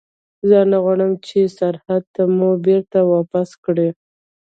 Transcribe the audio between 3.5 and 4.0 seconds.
کړي.